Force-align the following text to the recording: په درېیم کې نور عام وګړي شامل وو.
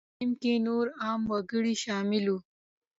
په 0.03 0.05
درېیم 0.09 0.31
کې 0.41 0.53
نور 0.67 0.85
عام 1.03 1.21
وګړي 1.31 1.73
شامل 1.83 2.25
وو. 2.29 2.37